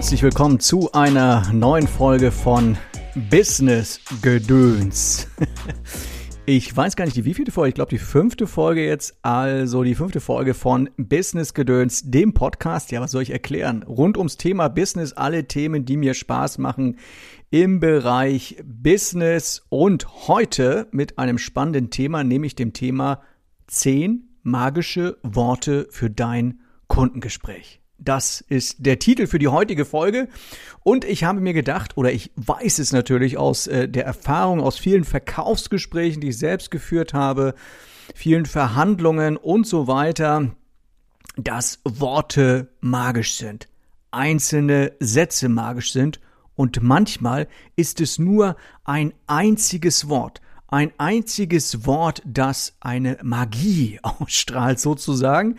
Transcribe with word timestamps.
Herzlich 0.00 0.22
willkommen 0.22 0.58
zu 0.60 0.90
einer 0.92 1.52
neuen 1.52 1.86
Folge 1.86 2.32
von 2.32 2.78
Business 3.28 4.00
Gedöns. 4.22 5.28
Ich 6.46 6.74
weiß 6.74 6.96
gar 6.96 7.04
nicht, 7.04 7.16
die 7.16 7.26
wievielte 7.26 7.52
Folge, 7.52 7.68
ich 7.68 7.74
glaube 7.74 7.90
die 7.90 7.98
fünfte 7.98 8.46
Folge 8.46 8.84
jetzt, 8.84 9.18
also 9.22 9.84
die 9.84 9.94
fünfte 9.94 10.20
Folge 10.20 10.54
von 10.54 10.88
Business 10.96 11.52
Gedöns, 11.54 12.10
dem 12.10 12.32
Podcast, 12.32 12.90
ja, 12.90 13.00
was 13.00 13.10
soll 13.12 13.22
ich 13.22 13.30
erklären? 13.30 13.82
Rund 13.84 14.16
ums 14.16 14.36
Thema 14.36 14.68
Business, 14.68 15.12
alle 15.12 15.46
Themen, 15.46 15.84
die 15.84 15.98
mir 15.98 16.14
Spaß 16.14 16.58
machen 16.58 16.96
im 17.50 17.78
Bereich 17.78 18.56
Business 18.64 19.62
und 19.68 20.28
heute 20.28 20.88
mit 20.92 21.18
einem 21.18 21.36
spannenden 21.36 21.90
Thema, 21.90 22.24
nämlich 22.24 22.56
dem 22.56 22.72
Thema 22.72 23.20
10 23.66 24.30
magische 24.42 25.18
Worte 25.22 25.86
für 25.90 26.10
dein 26.10 26.60
Kundengespräch. 26.88 27.80
Das 28.02 28.40
ist 28.48 28.76
der 28.78 28.98
Titel 28.98 29.26
für 29.26 29.38
die 29.38 29.48
heutige 29.48 29.84
Folge. 29.84 30.28
Und 30.82 31.04
ich 31.04 31.24
habe 31.24 31.40
mir 31.40 31.52
gedacht, 31.52 31.96
oder 31.96 32.12
ich 32.12 32.32
weiß 32.36 32.78
es 32.78 32.92
natürlich 32.92 33.36
aus 33.36 33.66
äh, 33.66 33.88
der 33.88 34.06
Erfahrung, 34.06 34.60
aus 34.60 34.78
vielen 34.78 35.04
Verkaufsgesprächen, 35.04 36.22
die 36.22 36.30
ich 36.30 36.38
selbst 36.38 36.70
geführt 36.70 37.12
habe, 37.12 37.54
vielen 38.14 38.46
Verhandlungen 38.46 39.36
und 39.36 39.66
so 39.66 39.86
weiter, 39.86 40.50
dass 41.36 41.80
Worte 41.84 42.68
magisch 42.80 43.34
sind, 43.34 43.68
einzelne 44.10 44.92
Sätze 44.98 45.48
magisch 45.48 45.92
sind 45.92 46.20
und 46.56 46.82
manchmal 46.82 47.48
ist 47.76 48.00
es 48.00 48.18
nur 48.18 48.56
ein 48.84 49.14
einziges 49.26 50.08
Wort, 50.08 50.40
ein 50.70 50.92
einziges 50.98 51.84
Wort, 51.84 52.22
das 52.24 52.76
eine 52.80 53.18
Magie 53.22 53.98
ausstrahlt 54.02 54.78
sozusagen 54.78 55.58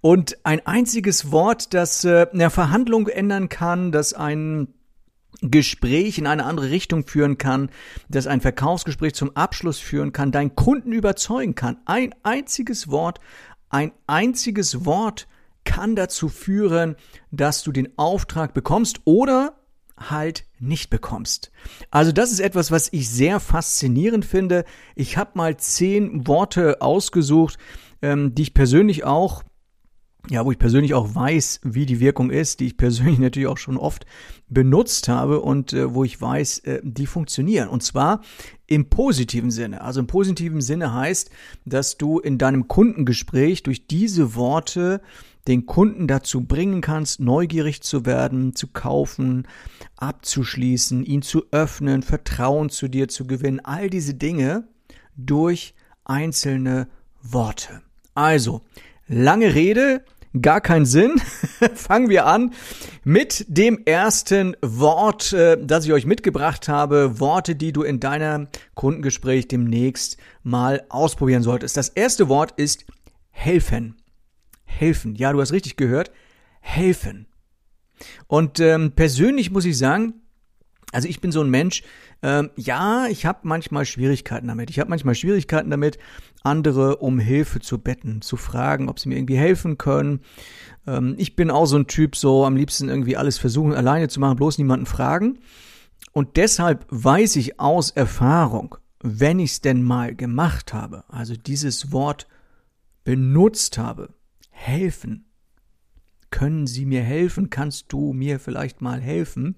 und 0.00 0.38
ein 0.44 0.64
einziges 0.66 1.32
Wort, 1.32 1.74
das 1.74 2.04
äh, 2.04 2.26
eine 2.32 2.50
Verhandlung 2.50 3.08
ändern 3.08 3.48
kann, 3.48 3.92
das 3.92 4.14
ein 4.14 4.68
Gespräch 5.40 6.18
in 6.18 6.26
eine 6.26 6.44
andere 6.44 6.70
Richtung 6.70 7.06
führen 7.06 7.36
kann, 7.36 7.68
das 8.08 8.26
ein 8.26 8.40
Verkaufsgespräch 8.40 9.14
zum 9.14 9.36
Abschluss 9.36 9.78
führen 9.78 10.12
kann, 10.12 10.32
deinen 10.32 10.54
Kunden 10.54 10.92
überzeugen 10.92 11.54
kann. 11.54 11.78
Ein 11.84 12.14
einziges 12.22 12.88
Wort, 12.88 13.20
ein 13.68 13.92
einziges 14.06 14.86
Wort 14.86 15.26
kann 15.64 15.96
dazu 15.96 16.28
führen, 16.28 16.96
dass 17.30 17.62
du 17.62 17.72
den 17.72 17.98
Auftrag 17.98 18.54
bekommst 18.54 19.00
oder 19.04 19.54
halt 19.96 20.46
nicht 20.58 20.90
bekommst. 20.90 21.52
Also 21.90 22.12
das 22.12 22.32
ist 22.32 22.40
etwas, 22.40 22.70
was 22.70 22.92
ich 22.92 23.08
sehr 23.08 23.40
faszinierend 23.40 24.24
finde. 24.24 24.64
Ich 24.94 25.16
habe 25.16 25.32
mal 25.34 25.56
zehn 25.56 26.26
Worte 26.26 26.80
ausgesucht, 26.82 27.58
ähm, 28.02 28.34
die 28.34 28.42
ich 28.42 28.54
persönlich 28.54 29.04
auch 29.04 29.42
ja, 30.30 30.44
wo 30.44 30.50
ich 30.50 30.58
persönlich 30.58 30.94
auch 30.94 31.14
weiß, 31.14 31.60
wie 31.64 31.86
die 31.86 32.00
Wirkung 32.00 32.30
ist, 32.30 32.60
die 32.60 32.66
ich 32.66 32.76
persönlich 32.76 33.18
natürlich 33.20 33.48
auch 33.48 33.58
schon 33.58 33.76
oft 33.76 34.06
benutzt 34.48 35.08
habe 35.08 35.40
und 35.40 35.72
äh, 35.72 35.92
wo 35.94 36.04
ich 36.04 36.20
weiß, 36.20 36.60
äh, 36.60 36.80
die 36.82 37.06
funktionieren. 37.06 37.68
Und 37.68 37.82
zwar 37.82 38.22
im 38.66 38.88
positiven 38.88 39.50
Sinne. 39.50 39.82
Also 39.82 40.00
im 40.00 40.06
positiven 40.06 40.60
Sinne 40.60 40.94
heißt, 40.94 41.30
dass 41.66 41.98
du 41.98 42.18
in 42.18 42.38
deinem 42.38 42.68
Kundengespräch 42.68 43.62
durch 43.62 43.86
diese 43.86 44.34
Worte 44.34 45.02
den 45.48 45.66
Kunden 45.66 46.08
dazu 46.08 46.42
bringen 46.42 46.80
kannst, 46.80 47.20
neugierig 47.20 47.82
zu 47.82 48.06
werden, 48.06 48.54
zu 48.54 48.68
kaufen, 48.68 49.46
abzuschließen, 49.96 51.04
ihn 51.04 51.22
zu 51.22 51.44
öffnen, 51.50 52.02
Vertrauen 52.02 52.70
zu 52.70 52.88
dir 52.88 53.08
zu 53.08 53.26
gewinnen, 53.26 53.60
all 53.60 53.90
diese 53.90 54.14
Dinge 54.14 54.68
durch 55.16 55.74
einzelne 56.04 56.88
Worte. 57.22 57.82
Also, 58.14 58.62
lange 59.06 59.54
Rede, 59.54 60.04
gar 60.40 60.60
keinen 60.60 60.86
Sinn. 60.86 61.20
Fangen 61.74 62.08
wir 62.08 62.26
an 62.26 62.52
mit 63.04 63.44
dem 63.48 63.80
ersten 63.84 64.56
Wort, 64.62 65.32
äh, 65.32 65.58
das 65.62 65.84
ich 65.84 65.92
euch 65.92 66.06
mitgebracht 66.06 66.68
habe. 66.68 67.20
Worte, 67.20 67.54
die 67.54 67.72
du 67.72 67.82
in 67.82 68.00
deinem 68.00 68.48
Kundengespräch 68.74 69.48
demnächst 69.48 70.16
mal 70.42 70.84
ausprobieren 70.88 71.42
solltest. 71.42 71.76
Das 71.76 71.90
erste 71.90 72.28
Wort 72.28 72.52
ist 72.56 72.86
helfen 73.30 73.96
helfen. 74.78 75.14
Ja, 75.14 75.32
du 75.32 75.40
hast 75.40 75.52
richtig 75.52 75.76
gehört, 75.76 76.10
helfen. 76.60 77.26
Und 78.26 78.60
ähm, 78.60 78.92
persönlich 78.92 79.50
muss 79.50 79.64
ich 79.64 79.78
sagen, 79.78 80.14
also 80.92 81.08
ich 81.08 81.20
bin 81.20 81.32
so 81.32 81.40
ein 81.40 81.50
Mensch, 81.50 81.82
ähm, 82.22 82.50
ja, 82.56 83.06
ich 83.08 83.26
habe 83.26 83.40
manchmal 83.42 83.84
Schwierigkeiten 83.84 84.46
damit. 84.46 84.70
Ich 84.70 84.78
habe 84.78 84.90
manchmal 84.90 85.14
Schwierigkeiten 85.14 85.70
damit, 85.70 85.98
andere 86.42 86.98
um 86.98 87.18
Hilfe 87.18 87.60
zu 87.60 87.78
betten, 87.78 88.22
zu 88.22 88.36
fragen, 88.36 88.88
ob 88.88 89.00
sie 89.00 89.08
mir 89.08 89.16
irgendwie 89.16 89.36
helfen 89.36 89.76
können. 89.76 90.20
Ähm, 90.86 91.14
ich 91.18 91.36
bin 91.36 91.50
auch 91.50 91.66
so 91.66 91.76
ein 91.76 91.88
Typ, 91.88 92.16
so 92.16 92.44
am 92.44 92.56
liebsten 92.56 92.88
irgendwie 92.88 93.16
alles 93.16 93.38
versuchen, 93.38 93.74
alleine 93.74 94.08
zu 94.08 94.20
machen, 94.20 94.36
bloß 94.36 94.58
niemanden 94.58 94.86
fragen. 94.86 95.38
Und 96.12 96.36
deshalb 96.36 96.86
weiß 96.90 97.36
ich 97.36 97.58
aus 97.58 97.90
Erfahrung, 97.90 98.76
wenn 99.02 99.40
ich 99.40 99.52
es 99.52 99.60
denn 99.60 99.82
mal 99.82 100.14
gemacht 100.14 100.72
habe, 100.72 101.04
also 101.08 101.34
dieses 101.34 101.90
Wort 101.92 102.28
benutzt 103.02 103.78
habe, 103.78 104.14
helfen. 104.66 105.26
Können 106.30 106.66
Sie 106.66 106.84
mir 106.84 107.02
helfen? 107.02 107.50
Kannst 107.50 107.92
du 107.92 108.12
mir 108.12 108.40
vielleicht 108.40 108.80
mal 108.80 109.00
helfen? 109.00 109.56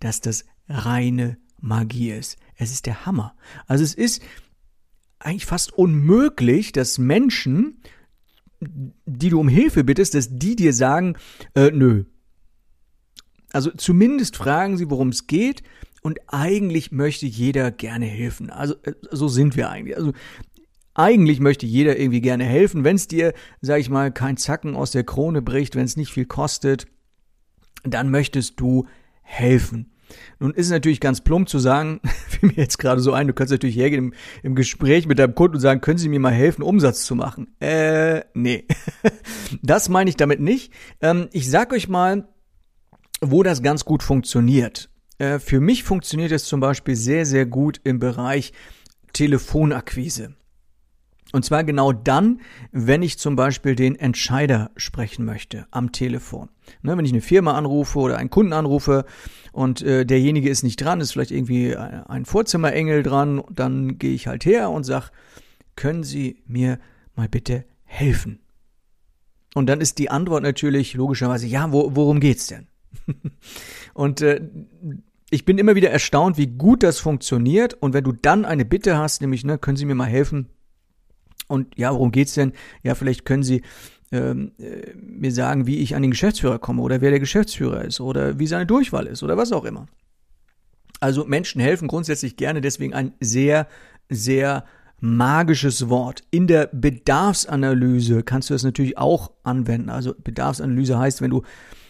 Dass 0.00 0.20
das 0.20 0.44
reine 0.68 1.38
Magie 1.60 2.10
ist. 2.10 2.38
Es 2.54 2.72
ist 2.72 2.86
der 2.86 3.06
Hammer. 3.06 3.34
Also 3.66 3.84
es 3.84 3.94
ist 3.94 4.22
eigentlich 5.18 5.46
fast 5.46 5.72
unmöglich, 5.72 6.72
dass 6.72 6.98
Menschen, 6.98 7.78
die 8.60 9.28
du 9.28 9.40
um 9.40 9.48
Hilfe 9.48 9.84
bittest, 9.84 10.14
dass 10.14 10.38
die 10.38 10.56
dir 10.56 10.72
sagen, 10.72 11.16
äh, 11.54 11.70
nö. 11.70 12.04
Also 13.52 13.70
zumindest 13.70 14.36
fragen 14.36 14.76
sie, 14.76 14.90
worum 14.90 15.08
es 15.08 15.26
geht. 15.26 15.62
Und 16.02 16.20
eigentlich 16.28 16.92
möchte 16.92 17.26
jeder 17.26 17.70
gerne 17.72 18.06
helfen. 18.06 18.50
Also 18.50 18.74
äh, 18.82 18.94
so 19.10 19.28
sind 19.28 19.56
wir 19.56 19.70
eigentlich. 19.70 19.96
Also 19.96 20.12
eigentlich 20.96 21.40
möchte 21.40 21.66
jeder 21.66 21.98
irgendwie 21.98 22.20
gerne 22.20 22.44
helfen, 22.44 22.84
wenn 22.84 22.96
es 22.96 23.08
dir, 23.08 23.32
sag 23.60 23.80
ich 23.80 23.90
mal, 23.90 24.12
kein 24.12 24.36
Zacken 24.36 24.74
aus 24.76 24.90
der 24.90 25.04
Krone 25.04 25.42
bricht, 25.42 25.76
wenn 25.76 25.84
es 25.84 25.96
nicht 25.96 26.12
viel 26.12 26.26
kostet, 26.26 26.86
dann 27.84 28.10
möchtest 28.10 28.58
du 28.60 28.86
helfen. 29.22 29.92
Nun 30.38 30.52
ist 30.52 30.66
es 30.66 30.72
natürlich 30.72 31.00
ganz 31.00 31.20
plump 31.20 31.48
zu 31.48 31.58
sagen, 31.58 32.00
wie 32.40 32.46
mir 32.46 32.54
jetzt 32.54 32.78
gerade 32.78 33.00
so 33.00 33.12
ein, 33.12 33.26
du 33.26 33.32
könntest 33.32 33.52
natürlich 33.52 33.76
hergehen 33.76 34.06
im, 34.06 34.14
im, 34.42 34.54
Gespräch 34.54 35.06
mit 35.06 35.18
deinem 35.18 35.34
Kunden 35.34 35.56
und 35.56 35.60
sagen, 35.60 35.80
können 35.80 35.98
Sie 35.98 36.08
mir 36.08 36.20
mal 36.20 36.32
helfen, 36.32 36.62
Umsatz 36.62 37.04
zu 37.04 37.14
machen? 37.14 37.48
Äh, 37.60 38.22
nee. 38.34 38.66
Das 39.62 39.88
meine 39.88 40.10
ich 40.10 40.16
damit 40.16 40.40
nicht. 40.40 40.72
Ähm, 41.00 41.28
ich 41.32 41.50
sag 41.50 41.72
euch 41.72 41.88
mal, 41.88 42.28
wo 43.20 43.42
das 43.42 43.62
ganz 43.62 43.84
gut 43.84 44.02
funktioniert. 44.02 44.90
Äh, 45.18 45.38
für 45.38 45.60
mich 45.60 45.84
funktioniert 45.84 46.32
es 46.32 46.44
zum 46.44 46.60
Beispiel 46.60 46.96
sehr, 46.96 47.26
sehr 47.26 47.46
gut 47.46 47.80
im 47.84 47.98
Bereich 47.98 48.52
Telefonakquise. 49.12 50.35
Und 51.32 51.44
zwar 51.44 51.64
genau 51.64 51.92
dann, 51.92 52.40
wenn 52.70 53.02
ich 53.02 53.18
zum 53.18 53.34
Beispiel 53.34 53.74
den 53.74 53.96
Entscheider 53.96 54.70
sprechen 54.76 55.24
möchte 55.24 55.66
am 55.70 55.90
Telefon. 55.92 56.48
Ne, 56.82 56.96
wenn 56.96 57.04
ich 57.04 57.12
eine 57.12 57.20
Firma 57.20 57.54
anrufe 57.54 57.98
oder 57.98 58.18
einen 58.18 58.30
Kunden 58.30 58.52
anrufe 58.52 59.04
und 59.52 59.82
äh, 59.82 60.04
derjenige 60.04 60.48
ist 60.48 60.62
nicht 60.62 60.76
dran, 60.76 61.00
ist 61.00 61.12
vielleicht 61.12 61.32
irgendwie 61.32 61.76
ein 61.76 62.24
Vorzimmerengel 62.24 63.02
dran, 63.02 63.42
dann 63.50 63.98
gehe 63.98 64.14
ich 64.14 64.26
halt 64.26 64.44
her 64.44 64.70
und 64.70 64.84
sag, 64.84 65.10
können 65.74 66.04
Sie 66.04 66.42
mir 66.46 66.78
mal 67.14 67.28
bitte 67.28 67.64
helfen? 67.84 68.40
Und 69.54 69.66
dann 69.66 69.80
ist 69.80 69.98
die 69.98 70.10
Antwort 70.10 70.42
natürlich 70.42 70.94
logischerweise, 70.94 71.46
ja, 71.46 71.72
wo, 71.72 71.94
worum 71.94 72.20
geht's 72.20 72.46
denn? 72.46 72.66
und 73.94 74.20
äh, 74.20 74.40
ich 75.30 75.44
bin 75.44 75.58
immer 75.58 75.74
wieder 75.74 75.90
erstaunt, 75.90 76.38
wie 76.38 76.46
gut 76.46 76.82
das 76.82 76.98
funktioniert. 76.98 77.74
Und 77.74 77.94
wenn 77.94 78.04
du 78.04 78.12
dann 78.12 78.44
eine 78.44 78.64
Bitte 78.64 78.96
hast, 78.96 79.20
nämlich, 79.20 79.44
ne, 79.44 79.58
können 79.58 79.76
Sie 79.76 79.84
mir 79.84 79.94
mal 79.94 80.04
helfen, 80.04 80.50
und 81.48 81.78
ja, 81.78 81.92
worum 81.92 82.12
geht's 82.12 82.34
denn? 82.34 82.52
Ja, 82.82 82.94
vielleicht 82.94 83.24
können 83.24 83.42
Sie 83.42 83.62
ähm, 84.12 84.52
äh, 84.58 84.94
mir 84.94 85.32
sagen, 85.32 85.66
wie 85.66 85.78
ich 85.78 85.94
an 85.94 86.02
den 86.02 86.12
Geschäftsführer 86.12 86.58
komme 86.58 86.82
oder 86.82 87.00
wer 87.00 87.10
der 87.10 87.20
Geschäftsführer 87.20 87.84
ist 87.84 88.00
oder 88.00 88.38
wie 88.38 88.46
seine 88.46 88.66
Durchwahl 88.66 89.06
ist 89.06 89.22
oder 89.22 89.36
was 89.36 89.52
auch 89.52 89.64
immer. 89.64 89.86
Also 91.00 91.24
Menschen 91.24 91.60
helfen 91.60 91.88
grundsätzlich 91.88 92.36
gerne, 92.36 92.60
deswegen 92.60 92.94
ein 92.94 93.12
sehr, 93.20 93.68
sehr 94.08 94.64
magisches 95.00 95.88
Wort. 95.88 96.22
In 96.30 96.46
der 96.46 96.68
Bedarfsanalyse 96.72 98.22
kannst 98.22 98.50
du 98.50 98.54
es 98.54 98.62
natürlich 98.62 98.98
auch 98.98 99.30
anwenden. 99.42 99.90
Also 99.90 100.14
Bedarfsanalyse 100.14 100.98
heißt, 100.98 101.20
wenn 101.20 101.30
du 101.30 101.42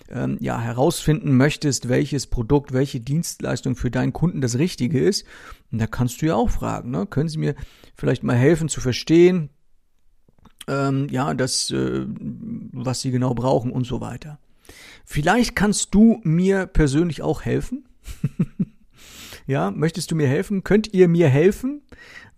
ähm, 0.08 0.38
ja 0.40 0.60
herausfinden 0.60 1.36
möchtest, 1.36 1.88
welches 1.88 2.26
Produkt, 2.26 2.72
welche 2.72 3.00
Dienstleistung 3.00 3.76
für 3.76 3.90
deinen 3.90 4.12
Kunden 4.12 4.40
das 4.40 4.58
Richtige 4.58 5.00
ist, 5.00 5.24
da 5.70 5.86
kannst 5.86 6.22
du 6.22 6.26
ja 6.26 6.34
auch 6.34 6.50
fragen, 6.50 6.90
ne? 6.90 7.06
können 7.06 7.28
Sie 7.28 7.38
mir 7.38 7.54
vielleicht 7.94 8.22
mal 8.22 8.36
helfen 8.36 8.68
zu 8.68 8.80
verstehen, 8.80 9.50
ähm, 10.68 11.08
ja, 11.10 11.34
das, 11.34 11.70
äh, 11.70 12.06
was 12.08 13.00
Sie 13.00 13.10
genau 13.10 13.34
brauchen 13.34 13.70
und 13.70 13.86
so 13.86 14.00
weiter. 14.00 14.38
Vielleicht 15.04 15.54
kannst 15.54 15.94
du 15.94 16.20
mir 16.24 16.66
persönlich 16.66 17.22
auch 17.22 17.42
helfen. 17.42 17.84
ja, 19.46 19.70
möchtest 19.70 20.10
du 20.10 20.16
mir 20.16 20.26
helfen? 20.26 20.64
Könnt 20.64 20.92
ihr 20.92 21.08
mir 21.08 21.28
helfen? 21.28 21.82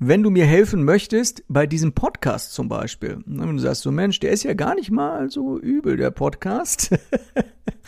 Wenn 0.00 0.22
du 0.22 0.30
mir 0.30 0.46
helfen 0.46 0.84
möchtest, 0.84 1.42
bei 1.48 1.66
diesem 1.66 1.92
Podcast 1.92 2.52
zum 2.52 2.68
Beispiel, 2.68 3.18
wenn 3.26 3.56
du 3.56 3.58
sagst 3.58 3.82
so, 3.82 3.90
Mensch, 3.90 4.20
der 4.20 4.30
ist 4.30 4.44
ja 4.44 4.54
gar 4.54 4.76
nicht 4.76 4.92
mal 4.92 5.28
so 5.28 5.58
übel, 5.58 5.96
der 5.96 6.12
Podcast. 6.12 6.96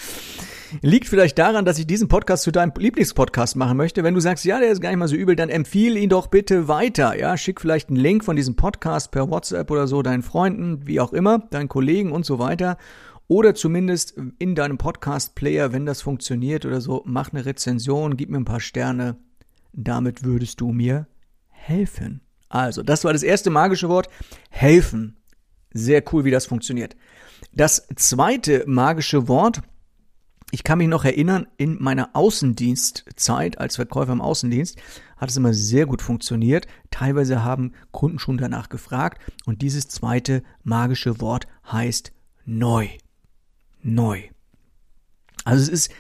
Liegt 0.82 1.06
vielleicht 1.06 1.38
daran, 1.38 1.64
dass 1.64 1.78
ich 1.78 1.86
diesen 1.86 2.08
Podcast 2.08 2.42
zu 2.42 2.50
deinem 2.50 2.72
Lieblingspodcast 2.76 3.54
machen 3.54 3.76
möchte. 3.76 4.02
Wenn 4.02 4.14
du 4.14 4.20
sagst, 4.20 4.44
ja, 4.44 4.58
der 4.58 4.72
ist 4.72 4.80
gar 4.80 4.88
nicht 4.88 4.98
mal 4.98 5.06
so 5.06 5.14
übel, 5.14 5.36
dann 5.36 5.50
empfehle 5.50 6.00
ihn 6.00 6.08
doch 6.08 6.26
bitte 6.26 6.66
weiter. 6.66 7.16
Ja, 7.16 7.36
schick 7.36 7.60
vielleicht 7.60 7.90
einen 7.90 7.98
Link 7.98 8.24
von 8.24 8.34
diesem 8.34 8.56
Podcast 8.56 9.12
per 9.12 9.30
WhatsApp 9.30 9.70
oder 9.70 9.86
so 9.86 10.02
deinen 10.02 10.24
Freunden, 10.24 10.88
wie 10.88 10.98
auch 10.98 11.12
immer, 11.12 11.38
deinen 11.50 11.68
Kollegen 11.68 12.10
und 12.10 12.26
so 12.26 12.40
weiter. 12.40 12.76
Oder 13.28 13.54
zumindest 13.54 14.16
in 14.40 14.56
deinem 14.56 14.78
Podcast-Player, 14.78 15.72
wenn 15.72 15.86
das 15.86 16.02
funktioniert 16.02 16.66
oder 16.66 16.80
so, 16.80 17.04
mach 17.06 17.32
eine 17.32 17.46
Rezension, 17.46 18.16
gib 18.16 18.30
mir 18.30 18.38
ein 18.38 18.44
paar 18.44 18.58
Sterne. 18.58 19.14
Damit 19.72 20.24
würdest 20.24 20.60
du 20.60 20.72
mir 20.72 21.06
helfen. 21.60 22.20
Also, 22.48 22.82
das 22.82 23.04
war 23.04 23.12
das 23.12 23.22
erste 23.22 23.50
magische 23.50 23.88
Wort. 23.88 24.08
Helfen. 24.50 25.16
Sehr 25.72 26.02
cool, 26.12 26.24
wie 26.24 26.30
das 26.30 26.46
funktioniert. 26.46 26.96
Das 27.52 27.86
zweite 27.94 28.64
magische 28.66 29.28
Wort, 29.28 29.62
ich 30.50 30.64
kann 30.64 30.78
mich 30.78 30.88
noch 30.88 31.04
erinnern, 31.04 31.46
in 31.56 31.80
meiner 31.80 32.10
Außendienstzeit 32.14 33.58
als 33.58 33.76
Verkäufer 33.76 34.12
im 34.12 34.20
Außendienst 34.20 34.76
hat 35.16 35.30
es 35.30 35.36
immer 35.36 35.54
sehr 35.54 35.86
gut 35.86 36.02
funktioniert. 36.02 36.66
Teilweise 36.90 37.44
haben 37.44 37.72
Kunden 37.92 38.18
schon 38.18 38.38
danach 38.38 38.68
gefragt 38.68 39.20
und 39.44 39.62
dieses 39.62 39.86
zweite 39.88 40.42
magische 40.64 41.20
Wort 41.20 41.46
heißt 41.70 42.12
neu. 42.46 42.88
Neu. 43.82 44.22
Also 45.44 45.62
es 45.62 45.68
ist, 45.68 45.92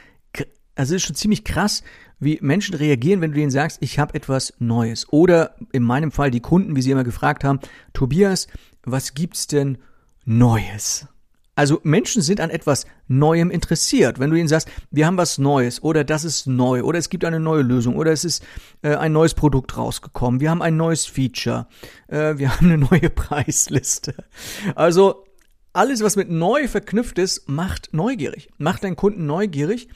also 0.80 0.94
es 0.94 1.02
ist 1.02 1.06
schon 1.08 1.16
ziemlich 1.16 1.44
krass, 1.44 1.82
wie 2.20 2.38
Menschen 2.40 2.74
reagieren, 2.74 3.20
wenn 3.20 3.32
du 3.32 3.36
denen 3.36 3.50
sagst, 3.50 3.78
ich 3.82 3.98
habe 3.98 4.14
etwas 4.14 4.54
Neues. 4.60 5.06
Oder 5.12 5.54
in 5.72 5.82
meinem 5.82 6.10
Fall 6.10 6.30
die 6.30 6.40
Kunden, 6.40 6.74
wie 6.74 6.80
sie 6.80 6.90
immer 6.90 7.04
gefragt 7.04 7.44
haben, 7.44 7.60
Tobias, 7.92 8.46
was 8.82 9.12
gibt's 9.12 9.46
denn 9.46 9.76
Neues? 10.24 11.06
Also 11.54 11.80
Menschen 11.82 12.22
sind 12.22 12.40
an 12.40 12.48
etwas 12.48 12.86
Neuem 13.08 13.50
interessiert. 13.50 14.18
Wenn 14.18 14.30
du 14.30 14.36
ihnen 14.36 14.48
sagst, 14.48 14.70
wir 14.90 15.04
haben 15.04 15.18
was 15.18 15.36
Neues 15.36 15.82
oder 15.82 16.02
das 16.02 16.24
ist 16.24 16.46
neu 16.46 16.82
oder 16.82 16.98
es 16.98 17.10
gibt 17.10 17.26
eine 17.26 17.40
neue 17.40 17.60
Lösung 17.60 17.96
oder 17.96 18.12
es 18.12 18.24
ist 18.24 18.42
äh, 18.80 18.94
ein 18.94 19.12
neues 19.12 19.34
Produkt 19.34 19.76
rausgekommen, 19.76 20.40
wir 20.40 20.48
haben 20.48 20.62
ein 20.62 20.78
neues 20.78 21.04
Feature, 21.04 21.66
äh, 22.08 22.38
wir 22.38 22.56
haben 22.56 22.72
eine 22.72 22.78
neue 22.78 23.10
Preisliste. 23.10 24.14
Also 24.74 25.26
alles, 25.74 26.02
was 26.02 26.16
mit 26.16 26.30
neu 26.30 26.68
verknüpft 26.68 27.18
ist, 27.18 27.50
macht 27.50 27.90
neugierig, 27.92 28.48
macht 28.56 28.82
deinen 28.82 28.96
Kunden 28.96 29.26
neugierig 29.26 29.88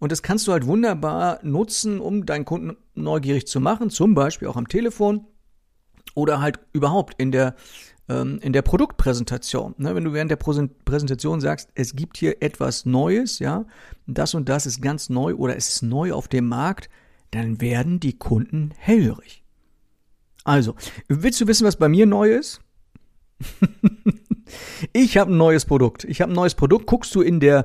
und 0.00 0.10
das 0.10 0.22
kannst 0.22 0.48
du 0.48 0.52
halt 0.52 0.66
wunderbar 0.66 1.38
nutzen, 1.42 2.00
um 2.00 2.26
deinen 2.26 2.44
Kunden 2.44 2.76
neugierig 2.94 3.46
zu 3.46 3.60
machen, 3.60 3.90
zum 3.90 4.14
Beispiel 4.14 4.48
auch 4.48 4.56
am 4.56 4.66
Telefon 4.66 5.26
oder 6.14 6.40
halt 6.40 6.58
überhaupt 6.72 7.14
in 7.18 7.30
der 7.30 7.54
ähm, 8.08 8.40
in 8.42 8.52
der 8.52 8.62
Produktpräsentation. 8.62 9.74
Ne, 9.78 9.94
wenn 9.94 10.04
du 10.04 10.12
während 10.12 10.30
der 10.30 10.36
Präsentation 10.36 11.40
sagst, 11.40 11.68
es 11.74 11.94
gibt 11.94 12.16
hier 12.16 12.42
etwas 12.42 12.86
Neues, 12.86 13.38
ja, 13.38 13.66
das 14.06 14.34
und 14.34 14.48
das 14.48 14.66
ist 14.66 14.82
ganz 14.82 15.10
neu 15.10 15.34
oder 15.34 15.56
es 15.56 15.68
ist 15.68 15.82
neu 15.82 16.12
auf 16.12 16.28
dem 16.28 16.48
Markt, 16.48 16.90
dann 17.30 17.60
werden 17.60 18.00
die 18.00 18.18
Kunden 18.18 18.72
hellhörig. 18.76 19.44
Also, 20.44 20.74
willst 21.08 21.40
du 21.40 21.46
wissen, 21.46 21.66
was 21.66 21.76
bei 21.76 21.88
mir 21.88 22.06
neu 22.06 22.30
ist? 22.30 22.60
ich 24.92 25.16
habe 25.16 25.32
ein 25.32 25.36
neues 25.36 25.64
Produkt. 25.64 26.04
Ich 26.04 26.20
habe 26.20 26.32
ein 26.32 26.34
neues 26.34 26.54
Produkt. 26.54 26.86
Guckst 26.86 27.14
du 27.14 27.22
in 27.22 27.40
der 27.40 27.64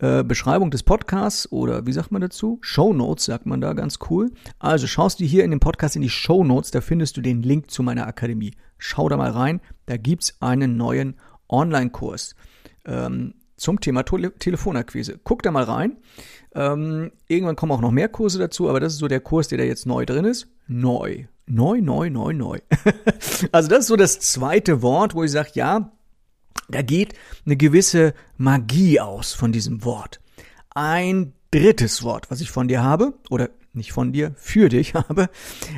äh, 0.00 0.22
Beschreibung 0.22 0.70
des 0.70 0.82
Podcasts 0.82 1.50
oder 1.50 1.86
wie 1.86 1.92
sagt 1.92 2.12
man 2.12 2.20
dazu? 2.20 2.58
Show 2.60 2.92
Notes 2.92 3.24
sagt 3.24 3.46
man 3.46 3.60
da 3.60 3.72
ganz 3.72 3.98
cool. 4.10 4.30
Also 4.58 4.86
schaust 4.86 5.20
du 5.20 5.24
hier 5.24 5.44
in 5.44 5.50
dem 5.50 5.60
Podcast 5.60 5.96
in 5.96 6.02
die 6.02 6.10
Show 6.10 6.44
Notes, 6.44 6.70
da 6.70 6.80
findest 6.80 7.16
du 7.16 7.22
den 7.22 7.42
Link 7.42 7.70
zu 7.70 7.82
meiner 7.82 8.06
Akademie. 8.06 8.54
Schau 8.78 9.08
da 9.08 9.16
mal 9.16 9.30
rein, 9.30 9.60
da 9.86 9.96
gibt's 9.96 10.36
einen 10.40 10.76
neuen 10.76 11.16
Online-Kurs 11.48 12.34
ähm, 12.84 13.34
zum 13.56 13.80
Thema 13.80 14.02
Tele 14.02 14.32
Telefonakquise. 14.38 15.18
Guck 15.24 15.42
da 15.42 15.50
mal 15.50 15.64
rein. 15.64 15.96
Ähm, 16.54 17.10
irgendwann 17.26 17.56
kommen 17.56 17.72
auch 17.72 17.80
noch 17.80 17.90
mehr 17.90 18.08
Kurse 18.08 18.38
dazu, 18.38 18.68
aber 18.68 18.80
das 18.80 18.94
ist 18.94 18.98
so 18.98 19.08
der 19.08 19.20
Kurs, 19.20 19.48
der 19.48 19.58
da 19.58 19.64
jetzt 19.64 19.86
neu 19.86 20.04
drin 20.04 20.24
ist. 20.24 20.48
Neu. 20.66 21.24
Neu, 21.46 21.80
neu, 21.80 22.10
neu, 22.10 22.32
neu. 22.32 22.58
also 23.52 23.68
das 23.68 23.80
ist 23.80 23.86
so 23.86 23.96
das 23.96 24.18
zweite 24.20 24.82
Wort, 24.82 25.14
wo 25.14 25.22
ich 25.22 25.30
sage, 25.30 25.50
ja, 25.54 25.92
da 26.68 26.82
geht 26.82 27.14
eine 27.44 27.56
gewisse 27.56 28.14
Magie 28.36 29.00
aus 29.00 29.32
von 29.32 29.52
diesem 29.52 29.84
Wort. 29.84 30.20
Ein 30.70 31.32
drittes 31.50 32.02
Wort, 32.02 32.30
was 32.30 32.40
ich 32.40 32.50
von 32.50 32.68
dir 32.68 32.82
habe, 32.82 33.14
oder 33.30 33.50
nicht 33.72 33.92
von 33.92 34.12
dir, 34.12 34.34
für 34.36 34.68
dich 34.68 34.94
habe, 34.94 35.28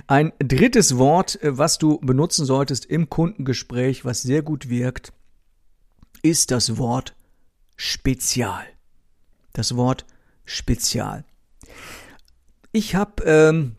ein 0.07 0.33
drittes 0.39 0.97
Wort, 0.97 1.43
äh, 1.43 1.59
was 1.59 1.79
du 1.79 1.99
benutzen 1.99 2.47
solltest 2.47 2.87
im 2.87 3.11
Kundengespräch, 3.11 4.05
was 4.05 4.23
sehr 4.23 4.43
gut 4.43 4.69
wirkt, 4.69 5.13
ist 6.23 6.51
das 6.51 6.79
Wort 6.79 7.15
Spezial. 7.77 8.65
Das 9.53 9.77
Wort 9.77 10.05
Spezial. 10.45 11.25
Ich 12.73 12.95
habe 12.95 13.23
ähm, 13.25 13.77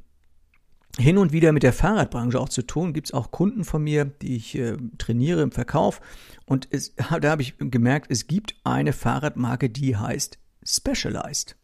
hin 1.00 1.18
und 1.18 1.31
wieder 1.31 1.51
mit 1.51 1.63
der 1.63 1.74
Fahrradbranche 1.74 2.40
auch 2.40 2.50
zu 2.50 2.62
tun. 2.62 2.94
Gibt 2.94 3.07
es 3.07 3.13
auch 3.13 3.31
Kunden 3.31 3.63
von 3.63 3.84
mir, 3.84 4.06
die 4.06 4.36
ich 4.36 4.56
äh, 4.56 4.78
trainiere 4.98 5.42
im 5.42 5.51
Verkauf. 5.51 6.01
Und 6.46 6.68
es, 6.72 6.94
da 6.96 7.31
habe 7.31 7.42
ich 7.42 7.56
gemerkt, 7.57 8.12
es 8.12 8.28
gibt 8.28 8.56
eine 8.63 8.94
Fahrradmarke, 8.94 9.69
die 9.69 9.96
heißt 9.96 10.38
Specialized. 10.63 11.56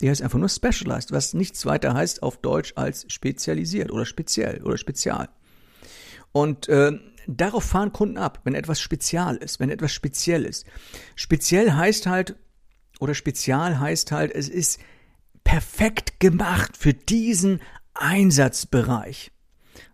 Die 0.00 0.08
heißt 0.08 0.22
einfach 0.22 0.38
nur 0.38 0.48
Specialized, 0.48 1.12
was 1.12 1.34
nichts 1.34 1.66
weiter 1.66 1.94
heißt 1.94 2.22
auf 2.22 2.38
Deutsch 2.38 2.72
als 2.76 3.04
spezialisiert 3.12 3.90
oder 3.90 4.06
speziell 4.06 4.62
oder 4.62 4.78
spezial. 4.78 5.28
Und 6.32 6.68
äh, 6.68 6.92
darauf 7.26 7.64
fahren 7.64 7.92
Kunden 7.92 8.16
ab, 8.16 8.40
wenn 8.44 8.54
etwas 8.54 8.80
spezial 8.80 9.36
ist, 9.36 9.60
wenn 9.60 9.68
etwas 9.68 9.92
speziell 9.92 10.44
ist. 10.44 10.64
Speziell 11.16 11.72
heißt 11.72 12.06
halt, 12.06 12.36
oder 12.98 13.14
spezial 13.14 13.80
heißt 13.80 14.12
halt, 14.12 14.32
es 14.34 14.48
ist 14.48 14.80
perfekt 15.44 16.20
gemacht 16.20 16.76
für 16.76 16.94
diesen 16.94 17.60
Einsatzbereich. 17.94 19.32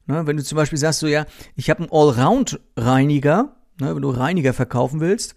Ne, 0.06 0.26
wenn 0.26 0.36
du 0.36 0.44
zum 0.44 0.56
Beispiel 0.56 0.78
sagst, 0.78 1.00
so 1.00 1.06
ja, 1.06 1.24
ich 1.56 1.70
habe 1.70 1.80
einen 1.80 1.90
Allround-Reiniger, 1.90 3.56
ne, 3.80 3.94
wenn 3.94 4.02
du 4.02 4.10
Reiniger 4.10 4.52
verkaufen 4.52 5.00
willst, 5.00 5.36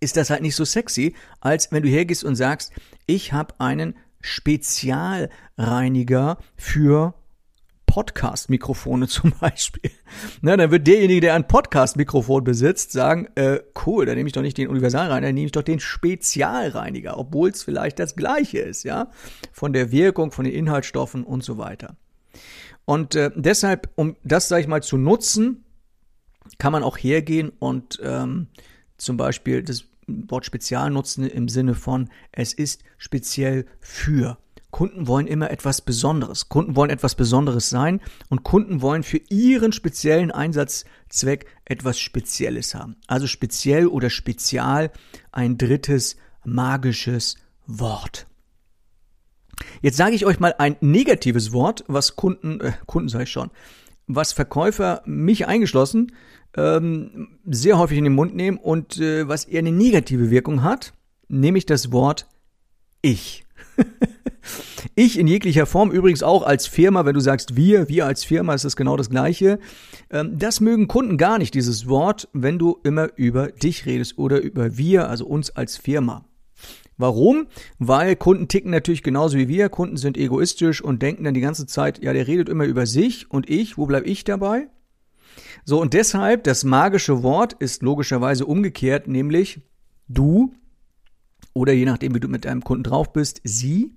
ist 0.00 0.16
das 0.16 0.30
halt 0.30 0.42
nicht 0.42 0.56
so 0.56 0.64
sexy, 0.64 1.14
als 1.40 1.70
wenn 1.72 1.82
du 1.82 1.88
hergehst 1.88 2.24
und 2.24 2.36
sagst, 2.36 2.72
ich 3.06 3.32
habe 3.32 3.58
einen 3.60 3.94
Spezialreiniger 4.20 6.38
für 6.56 7.14
Podcast-Mikrofone 7.92 9.06
zum 9.08 9.34
Beispiel. 9.38 9.90
Na, 10.40 10.56
dann 10.56 10.70
wird 10.70 10.86
derjenige, 10.86 11.20
der 11.20 11.34
ein 11.34 11.46
Podcast-Mikrofon 11.46 12.42
besitzt, 12.42 12.90
sagen, 12.92 13.28
äh, 13.34 13.60
cool, 13.84 14.06
dann 14.06 14.16
nehme 14.16 14.28
ich 14.28 14.32
doch 14.32 14.40
nicht 14.40 14.56
den 14.56 14.68
Universalreiniger, 14.68 15.26
dann 15.26 15.34
nehme 15.34 15.44
ich 15.44 15.52
doch 15.52 15.62
den 15.62 15.78
Spezialreiniger, 15.78 17.18
obwohl 17.18 17.50
es 17.50 17.62
vielleicht 17.62 17.98
das 17.98 18.16
gleiche 18.16 18.60
ist, 18.60 18.84
ja, 18.84 19.10
von 19.52 19.74
der 19.74 19.92
Wirkung, 19.92 20.32
von 20.32 20.46
den 20.46 20.54
Inhaltsstoffen 20.54 21.22
und 21.22 21.44
so 21.44 21.58
weiter. 21.58 21.96
Und 22.86 23.14
äh, 23.14 23.30
deshalb, 23.34 23.90
um 23.94 24.16
das, 24.24 24.48
sage 24.48 24.62
ich 24.62 24.68
mal, 24.68 24.82
zu 24.82 24.96
nutzen, 24.96 25.66
kann 26.56 26.72
man 26.72 26.82
auch 26.82 26.96
hergehen 26.96 27.52
und 27.58 28.00
ähm, 28.02 28.48
zum 28.96 29.18
Beispiel 29.18 29.62
das 29.62 29.84
Wort 30.06 30.46
Spezial 30.46 30.90
nutzen 30.90 31.26
im 31.26 31.48
Sinne 31.48 31.74
von, 31.74 32.08
es 32.32 32.54
ist 32.54 32.84
speziell 32.96 33.66
für. 33.80 34.38
Kunden 34.72 35.06
wollen 35.06 35.26
immer 35.26 35.50
etwas 35.50 35.82
Besonderes. 35.82 36.48
Kunden 36.48 36.74
wollen 36.74 36.90
etwas 36.90 37.14
Besonderes 37.14 37.68
sein 37.68 38.00
und 38.30 38.42
Kunden 38.42 38.80
wollen 38.80 39.02
für 39.02 39.20
ihren 39.28 39.72
speziellen 39.72 40.30
Einsatzzweck 40.30 41.46
etwas 41.66 42.00
Spezielles 42.00 42.74
haben. 42.74 42.96
Also 43.06 43.26
speziell 43.26 43.86
oder 43.86 44.10
spezial 44.10 44.90
ein 45.30 45.58
drittes 45.58 46.16
magisches 46.44 47.36
Wort. 47.66 48.26
Jetzt 49.82 49.98
sage 49.98 50.14
ich 50.14 50.24
euch 50.24 50.40
mal 50.40 50.54
ein 50.58 50.76
negatives 50.80 51.52
Wort, 51.52 51.84
was 51.86 52.16
Kunden, 52.16 52.60
äh, 52.60 52.72
Kunden 52.86 53.10
sage 53.10 53.24
ich 53.24 53.30
schon, 53.30 53.50
was 54.06 54.32
Verkäufer, 54.32 55.02
mich 55.04 55.46
eingeschlossen, 55.46 56.12
ähm, 56.56 57.38
sehr 57.44 57.78
häufig 57.78 57.98
in 57.98 58.04
den 58.04 58.14
Mund 58.14 58.34
nehmen 58.34 58.56
und 58.56 58.98
äh, 58.98 59.28
was 59.28 59.44
eher 59.44 59.60
eine 59.60 59.70
negative 59.70 60.30
Wirkung 60.30 60.62
hat, 60.62 60.94
nämlich 61.28 61.66
das 61.66 61.92
Wort 61.92 62.26
ich. 63.02 63.44
ich 64.94 65.18
in 65.18 65.26
jeglicher 65.26 65.66
Form, 65.66 65.90
übrigens 65.90 66.22
auch 66.22 66.42
als 66.42 66.66
Firma, 66.66 67.04
wenn 67.04 67.14
du 67.14 67.20
sagst 67.20 67.56
wir, 67.56 67.88
wir 67.88 68.06
als 68.06 68.24
Firma, 68.24 68.54
ist 68.54 68.64
das 68.64 68.76
genau 68.76 68.96
das 68.96 69.10
Gleiche. 69.10 69.58
Ähm, 70.10 70.38
das 70.38 70.60
mögen 70.60 70.88
Kunden 70.88 71.16
gar 71.16 71.38
nicht, 71.38 71.54
dieses 71.54 71.88
Wort, 71.88 72.28
wenn 72.32 72.58
du 72.58 72.78
immer 72.84 73.10
über 73.16 73.48
dich 73.48 73.86
redest 73.86 74.18
oder 74.18 74.40
über 74.40 74.76
wir, 74.76 75.08
also 75.08 75.26
uns 75.26 75.50
als 75.50 75.76
Firma. 75.76 76.24
Warum? 76.98 77.46
Weil 77.78 78.16
Kunden 78.16 78.48
ticken 78.48 78.70
natürlich 78.70 79.02
genauso 79.02 79.36
wie 79.36 79.48
wir. 79.48 79.68
Kunden 79.68 79.96
sind 79.96 80.16
egoistisch 80.16 80.82
und 80.82 81.02
denken 81.02 81.24
dann 81.24 81.34
die 81.34 81.40
ganze 81.40 81.66
Zeit, 81.66 82.02
ja, 82.02 82.12
der 82.12 82.26
redet 82.26 82.48
immer 82.48 82.64
über 82.64 82.86
sich 82.86 83.30
und 83.30 83.48
ich, 83.48 83.78
wo 83.78 83.86
bleib 83.86 84.06
ich 84.06 84.24
dabei? 84.24 84.68
So, 85.64 85.80
und 85.80 85.94
deshalb, 85.94 86.44
das 86.44 86.64
magische 86.64 87.22
Wort 87.22 87.54
ist 87.54 87.82
logischerweise 87.82 88.46
umgekehrt, 88.46 89.06
nämlich 89.08 89.62
du 90.08 90.52
oder 91.54 91.72
je 91.72 91.84
nachdem, 91.84 92.14
wie 92.14 92.20
du 92.20 92.28
mit 92.28 92.44
deinem 92.44 92.62
Kunden 92.62 92.84
drauf 92.84 93.12
bist, 93.12 93.40
sie. 93.44 93.94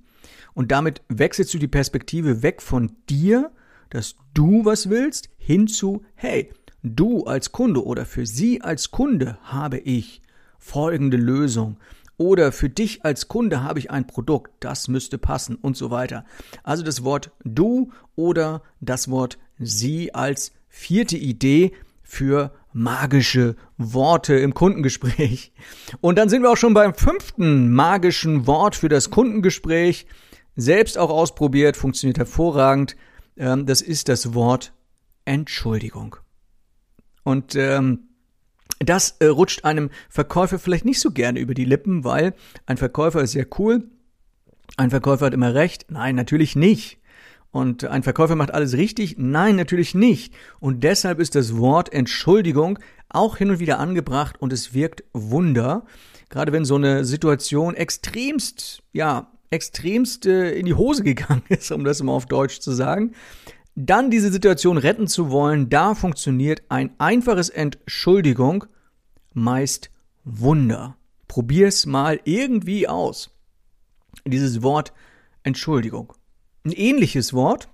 Und 0.55 0.71
damit 0.71 1.03
wechselst 1.09 1.53
du 1.53 1.59
die 1.59 1.67
Perspektive 1.67 2.41
weg 2.41 2.61
von 2.63 2.93
dir, 3.09 3.51
dass 3.91 4.15
du 4.33 4.65
was 4.65 4.89
willst, 4.89 5.29
hin 5.37 5.67
zu, 5.67 6.03
hey, 6.15 6.49
du 6.81 7.25
als 7.25 7.51
Kunde 7.51 7.85
oder 7.85 8.05
für 8.05 8.25
sie 8.25 8.61
als 8.61 8.89
Kunde 8.89 9.37
habe 9.43 9.77
ich 9.77 10.21
folgende 10.57 11.17
Lösung 11.17 11.77
oder 12.17 12.51
für 12.51 12.69
dich 12.69 13.03
als 13.03 13.27
Kunde 13.27 13.63
habe 13.63 13.79
ich 13.79 13.91
ein 13.91 14.07
Produkt, 14.07 14.51
das 14.61 14.87
müsste 14.87 15.17
passen 15.17 15.55
und 15.55 15.75
so 15.77 15.91
weiter. 15.91 16.25
Also 16.63 16.83
das 16.83 17.03
Wort 17.03 17.31
du 17.43 17.91
oder 18.15 18.63
das 18.79 19.09
Wort 19.09 19.37
sie 19.59 20.13
als 20.13 20.53
vierte 20.69 21.17
Idee 21.17 21.73
für 22.03 22.53
magische 22.71 23.55
Worte 23.77 24.35
im 24.35 24.53
Kundengespräch. 24.53 25.51
Und 26.01 26.17
dann 26.17 26.29
sind 26.29 26.43
wir 26.43 26.51
auch 26.51 26.57
schon 26.57 26.73
beim 26.73 26.93
fünften 26.93 27.71
magischen 27.73 28.47
Wort 28.47 28.75
für 28.75 28.89
das 28.89 29.09
Kundengespräch. 29.09 30.05
Selbst 30.55 30.97
auch 30.97 31.09
ausprobiert, 31.09 31.77
funktioniert 31.77 32.17
hervorragend. 32.17 32.95
Ähm, 33.37 33.65
das 33.65 33.81
ist 33.81 34.09
das 34.09 34.33
Wort 34.33 34.73
Entschuldigung. 35.25 36.15
Und 37.23 37.55
ähm, 37.55 38.09
das 38.79 39.17
äh, 39.19 39.27
rutscht 39.27 39.65
einem 39.65 39.89
Verkäufer 40.09 40.59
vielleicht 40.59 40.85
nicht 40.85 40.99
so 40.99 41.11
gerne 41.11 41.39
über 41.39 41.53
die 41.53 41.65
Lippen, 41.65 42.03
weil 42.03 42.33
ein 42.65 42.77
Verkäufer 42.77 43.21
ist 43.21 43.31
sehr 43.31 43.47
cool. 43.57 43.89
Ein 44.77 44.89
Verkäufer 44.89 45.27
hat 45.27 45.33
immer 45.33 45.53
recht. 45.53 45.85
Nein, 45.89 46.15
natürlich 46.15 46.55
nicht. 46.55 46.99
Und 47.51 47.85
ein 47.85 48.03
Verkäufer 48.03 48.35
macht 48.35 48.53
alles 48.53 48.73
richtig? 48.73 49.15
Nein, 49.17 49.55
natürlich 49.55 49.95
nicht. 49.95 50.33
Und 50.59 50.83
deshalb 50.83 51.19
ist 51.19 51.35
das 51.35 51.57
Wort 51.57 51.93
Entschuldigung 51.93 52.79
auch 53.07 53.37
hin 53.37 53.49
und 53.49 53.59
wieder 53.59 53.79
angebracht 53.79 54.41
und 54.41 54.51
es 54.51 54.73
wirkt 54.73 55.05
Wunder. 55.13 55.85
Gerade 56.29 56.51
wenn 56.51 56.65
so 56.65 56.75
eine 56.75 57.05
Situation 57.05 57.73
extremst, 57.75 58.83
ja, 58.91 59.31
extremst 59.55 60.25
äh, 60.25 60.51
in 60.51 60.65
die 60.65 60.75
Hose 60.75 61.03
gegangen 61.03 61.43
ist, 61.49 61.71
um 61.71 61.83
das 61.83 62.03
mal 62.03 62.11
auf 62.11 62.27
Deutsch 62.27 62.59
zu 62.59 62.71
sagen, 62.71 63.13
dann 63.75 64.09
diese 64.09 64.31
Situation 64.31 64.77
retten 64.77 65.07
zu 65.07 65.31
wollen, 65.31 65.69
da 65.69 65.95
funktioniert 65.95 66.63
ein 66.69 66.91
einfaches 66.97 67.49
Entschuldigung 67.49 68.65
meist 69.33 69.91
Wunder. 70.23 70.97
Probier's 71.27 71.85
mal 71.85 72.19
irgendwie 72.23 72.87
aus. 72.87 73.31
Dieses 74.25 74.61
Wort 74.61 74.93
Entschuldigung. 75.43 76.13
Ein 76.63 76.71
ähnliches 76.71 77.33
Wort. 77.33 77.69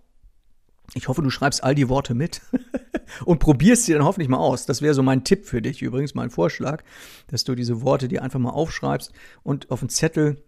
Ich 0.93 1.07
hoffe, 1.07 1.21
du 1.21 1.29
schreibst 1.29 1.63
all 1.63 1.75
die 1.75 1.87
Worte 1.87 2.13
mit 2.13 2.41
und 3.25 3.39
probierst 3.39 3.85
sie 3.85 3.93
dann 3.93 4.03
hoffentlich 4.03 4.27
mal 4.27 4.39
aus. 4.39 4.65
Das 4.65 4.81
wäre 4.81 4.93
so 4.93 5.03
mein 5.03 5.23
Tipp 5.23 5.45
für 5.45 5.61
dich, 5.61 5.81
übrigens 5.81 6.15
mein 6.15 6.31
Vorschlag, 6.31 6.83
dass 7.27 7.43
du 7.43 7.55
diese 7.55 7.81
Worte 7.81 8.07
dir 8.07 8.23
einfach 8.23 8.39
mal 8.39 8.49
aufschreibst 8.49 9.13
und 9.43 9.71
auf 9.71 9.81
einen 9.81 9.89
Zettel 9.89 10.43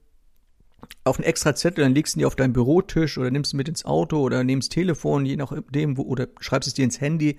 auf 1.03 1.17
einen 1.17 1.25
extra 1.25 1.55
Zettel, 1.55 1.83
dann 1.83 1.93
legst 1.93 2.15
du 2.15 2.19
die 2.19 2.25
auf 2.25 2.35
deinen 2.35 2.53
Bürotisch 2.53 3.17
oder 3.17 3.31
nimmst 3.31 3.53
mit 3.53 3.67
ins 3.67 3.85
Auto 3.85 4.21
oder 4.21 4.43
nimmst 4.43 4.71
Telefon, 4.71 5.25
je 5.25 5.35
nachdem, 5.35 5.97
wo, 5.97 6.03
oder 6.03 6.27
schreibst 6.39 6.67
es 6.67 6.73
dir 6.73 6.85
ins 6.85 7.01
Handy. 7.01 7.37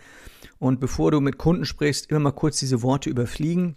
Und 0.59 0.81
bevor 0.81 1.11
du 1.11 1.21
mit 1.21 1.39
Kunden 1.39 1.65
sprichst, 1.65 2.11
immer 2.11 2.21
mal 2.21 2.33
kurz 2.33 2.59
diese 2.59 2.83
Worte 2.83 3.11
überfliegen. 3.11 3.77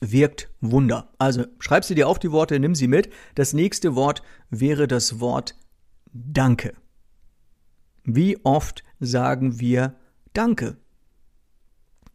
Wirkt 0.00 0.50
Wunder. 0.60 1.12
Also 1.18 1.44
schreib 1.58 1.84
sie 1.84 1.94
dir 1.94 2.08
auf 2.08 2.18
die 2.18 2.32
Worte, 2.32 2.58
nimm 2.58 2.74
sie 2.74 2.88
mit. 2.88 3.10
Das 3.34 3.52
nächste 3.52 3.94
Wort 3.94 4.22
wäre 4.48 4.88
das 4.88 5.20
Wort 5.20 5.54
Danke. 6.12 6.72
Wie 8.04 8.38
oft 8.44 8.82
sagen 8.98 9.60
wir 9.60 9.94
Danke? 10.32 10.78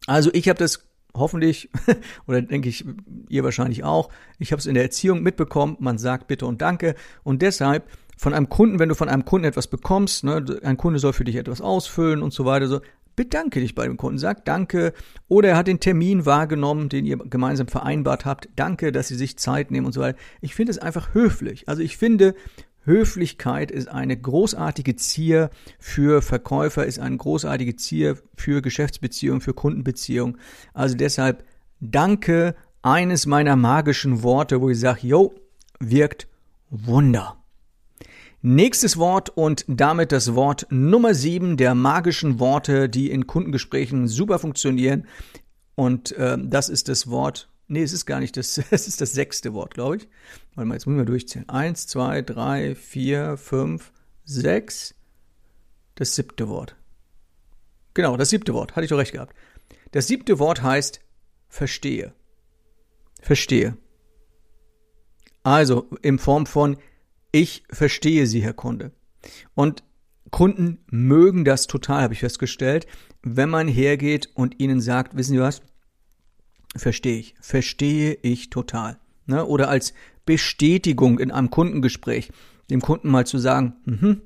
Also 0.06 0.30
ich 0.32 0.48
habe 0.48 0.58
das 0.58 0.85
hoffentlich, 1.18 1.70
oder 2.26 2.42
denke 2.42 2.68
ich, 2.68 2.84
ihr 3.28 3.44
wahrscheinlich 3.44 3.84
auch, 3.84 4.10
ich 4.38 4.52
habe 4.52 4.60
es 4.60 4.66
in 4.66 4.74
der 4.74 4.82
Erziehung 4.82 5.22
mitbekommen, 5.22 5.76
man 5.80 5.98
sagt 5.98 6.26
bitte 6.26 6.46
und 6.46 6.62
danke. 6.62 6.94
Und 7.22 7.42
deshalb 7.42 7.88
von 8.16 8.32
einem 8.32 8.48
Kunden, 8.48 8.78
wenn 8.78 8.88
du 8.88 8.94
von 8.94 9.08
einem 9.08 9.24
Kunden 9.24 9.46
etwas 9.46 9.66
bekommst, 9.66 10.24
ne, 10.24 10.44
ein 10.62 10.76
Kunde 10.76 10.98
soll 10.98 11.12
für 11.12 11.24
dich 11.24 11.36
etwas 11.36 11.60
ausfüllen 11.60 12.22
und 12.22 12.32
so 12.32 12.44
weiter, 12.44 12.66
so, 12.66 12.80
bedanke 13.16 13.60
dich 13.60 13.74
bei 13.74 13.86
dem 13.86 13.96
Kunden, 13.96 14.18
sag 14.18 14.44
danke. 14.44 14.92
Oder 15.26 15.50
er 15.50 15.56
hat 15.56 15.66
den 15.66 15.80
Termin 15.80 16.26
wahrgenommen, 16.26 16.88
den 16.88 17.06
ihr 17.06 17.16
gemeinsam 17.16 17.66
vereinbart 17.66 18.24
habt. 18.24 18.48
Danke, 18.56 18.92
dass 18.92 19.08
sie 19.08 19.16
sich 19.16 19.38
Zeit 19.38 19.70
nehmen 19.70 19.86
und 19.86 19.92
so 19.92 20.02
weiter. 20.02 20.18
Ich 20.40 20.54
finde 20.54 20.70
es 20.70 20.78
einfach 20.78 21.14
höflich. 21.14 21.68
Also 21.68 21.82
ich 21.82 21.96
finde, 21.96 22.34
Höflichkeit 22.86 23.70
ist 23.70 23.88
eine 23.88 24.16
großartige 24.16 24.96
Zier 24.96 25.50
für 25.78 26.22
Verkäufer, 26.22 26.86
ist 26.86 26.98
eine 26.98 27.16
großartige 27.16 27.76
Zier 27.76 28.16
für 28.36 28.62
Geschäftsbeziehungen, 28.62 29.40
für 29.40 29.54
Kundenbeziehungen. 29.54 30.38
Also 30.72 30.96
deshalb 30.96 31.44
danke, 31.80 32.54
eines 32.82 33.26
meiner 33.26 33.56
magischen 33.56 34.22
Worte, 34.22 34.60
wo 34.60 34.70
ich 34.70 34.78
sage, 34.78 35.08
yo, 35.08 35.34
wirkt 35.80 36.28
Wunder. 36.70 37.36
Nächstes 38.42 38.96
Wort 38.96 39.30
und 39.30 39.64
damit 39.66 40.12
das 40.12 40.36
Wort 40.36 40.68
Nummer 40.70 41.14
sieben 41.14 41.56
der 41.56 41.74
magischen 41.74 42.38
Worte, 42.38 42.88
die 42.88 43.10
in 43.10 43.26
Kundengesprächen 43.26 44.06
super 44.06 44.38
funktionieren. 44.38 45.06
Und 45.74 46.12
äh, 46.12 46.38
das 46.40 46.68
ist 46.68 46.88
das 46.88 47.10
Wort 47.10 47.48
Nee, 47.68 47.82
es 47.82 47.92
ist 47.92 48.06
gar 48.06 48.20
nicht 48.20 48.36
das, 48.36 48.58
es 48.70 48.88
ist 48.88 49.00
das 49.00 49.12
sechste 49.12 49.54
Wort, 49.54 49.74
glaube 49.74 49.96
ich. 49.96 50.08
Warte 50.54 50.68
mal, 50.68 50.74
jetzt 50.74 50.86
müssen 50.86 50.98
wir 50.98 51.04
durchzählen. 51.04 51.48
Eins, 51.48 51.86
zwei, 51.86 52.22
drei, 52.22 52.74
vier, 52.74 53.36
fünf, 53.36 53.92
sechs. 54.24 54.94
Das 55.94 56.14
siebte 56.14 56.48
Wort. 56.48 56.76
Genau, 57.94 58.16
das 58.16 58.30
siebte 58.30 58.52
Wort. 58.52 58.76
Hatte 58.76 58.84
ich 58.84 58.90
doch 58.90 58.98
recht 58.98 59.12
gehabt. 59.12 59.34
Das 59.92 60.06
siebte 60.06 60.38
Wort 60.38 60.62
heißt 60.62 61.00
verstehe. 61.48 62.12
Verstehe. 63.20 63.76
Also 65.42 65.88
in 66.02 66.18
Form 66.18 66.46
von 66.46 66.76
ich 67.32 67.64
verstehe 67.70 68.26
Sie, 68.26 68.42
Herr 68.42 68.54
Kunde. 68.54 68.92
Und 69.54 69.84
Kunden 70.30 70.84
mögen 70.90 71.44
das 71.44 71.66
total, 71.66 72.02
habe 72.02 72.14
ich 72.14 72.20
festgestellt, 72.20 72.86
wenn 73.22 73.50
man 73.50 73.68
hergeht 73.68 74.30
und 74.34 74.58
ihnen 74.60 74.80
sagt, 74.80 75.16
wissen 75.16 75.34
Sie 75.34 75.40
was? 75.40 75.62
Verstehe 76.76 77.18
ich. 77.18 77.34
Verstehe 77.40 78.18
ich 78.22 78.50
total. 78.50 78.98
Ne? 79.26 79.44
Oder 79.44 79.68
als 79.68 79.94
Bestätigung 80.24 81.18
in 81.18 81.30
einem 81.30 81.50
Kundengespräch, 81.50 82.32
dem 82.70 82.80
Kunden 82.80 83.08
mal 83.08 83.26
zu 83.26 83.38
sagen, 83.38 83.74
mhm, 83.84 84.22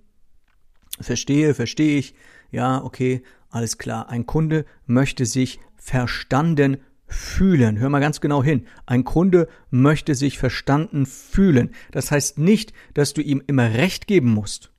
verstehe, 1.00 1.54
verstehe 1.54 1.98
ich, 1.98 2.14
ja, 2.50 2.82
okay, 2.82 3.22
alles 3.50 3.78
klar. 3.78 4.08
Ein 4.08 4.26
Kunde 4.26 4.64
möchte 4.86 5.26
sich 5.26 5.60
verstanden 5.76 6.78
fühlen. 7.06 7.78
Hör 7.78 7.88
mal 7.88 8.00
ganz 8.00 8.20
genau 8.20 8.42
hin. 8.42 8.66
Ein 8.86 9.04
Kunde 9.04 9.48
möchte 9.70 10.14
sich 10.14 10.38
verstanden 10.38 11.06
fühlen. 11.06 11.74
Das 11.90 12.10
heißt 12.10 12.38
nicht, 12.38 12.72
dass 12.94 13.12
du 13.12 13.20
ihm 13.20 13.42
immer 13.46 13.74
Recht 13.74 14.06
geben 14.06 14.30
musst. 14.30 14.72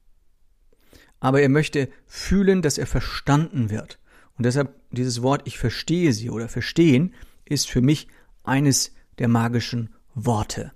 Aber 1.19 1.41
er 1.41 1.49
möchte 1.49 1.89
fühlen, 2.07 2.61
dass 2.61 2.77
er 2.77 2.87
verstanden 2.87 3.69
wird. 3.69 3.99
Und 4.37 4.45
deshalb 4.45 4.73
dieses 4.91 5.21
Wort 5.21 5.43
ich 5.45 5.57
verstehe 5.57 6.13
sie 6.13 6.29
oder 6.29 6.49
verstehen 6.49 7.13
ist 7.51 7.69
für 7.69 7.81
mich 7.81 8.07
eines 8.43 8.93
der 9.19 9.27
magischen 9.27 9.89
Worte. 10.15 10.71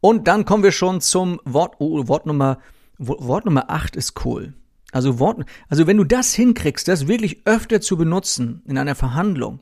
Und 0.00 0.28
dann 0.28 0.44
kommen 0.44 0.62
wir 0.62 0.72
schon 0.72 1.00
zum 1.00 1.40
Wort, 1.44 1.76
oh, 1.78 2.08
Wort 2.08 2.26
Nummer, 2.26 2.58
Wort 2.98 3.44
Nummer 3.44 3.70
8 3.70 3.96
ist 3.96 4.24
cool. 4.24 4.54
Also 4.92 5.18
Wort, 5.18 5.44
also 5.68 5.86
wenn 5.86 5.96
du 5.96 6.04
das 6.04 6.34
hinkriegst, 6.34 6.86
das 6.86 7.08
wirklich 7.08 7.46
öfter 7.46 7.80
zu 7.80 7.96
benutzen 7.96 8.62
in 8.66 8.78
einer 8.78 8.94
Verhandlung, 8.94 9.60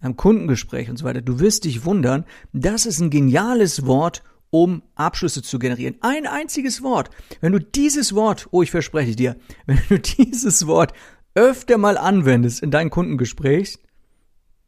einem 0.00 0.16
Kundengespräch 0.16 0.88
und 0.88 0.96
so 0.96 1.04
weiter, 1.04 1.20
du 1.20 1.40
wirst 1.40 1.64
dich 1.64 1.84
wundern, 1.84 2.24
das 2.52 2.86
ist 2.86 3.00
ein 3.00 3.10
geniales 3.10 3.84
Wort, 3.84 4.22
um 4.50 4.82
Abschlüsse 4.94 5.42
zu 5.42 5.58
generieren. 5.58 5.96
Ein 6.00 6.26
einziges 6.26 6.82
Wort. 6.82 7.10
Wenn 7.40 7.52
du 7.52 7.60
dieses 7.60 8.14
Wort, 8.14 8.48
oh, 8.50 8.62
ich 8.62 8.70
verspreche 8.70 9.14
dir, 9.14 9.36
wenn 9.66 9.80
du 9.88 9.98
dieses 9.98 10.66
Wort 10.66 10.92
öfter 11.34 11.78
mal 11.78 11.96
anwendest 11.96 12.62
in 12.62 12.70
deinem 12.70 12.90
Kundengespräch, 12.90 13.78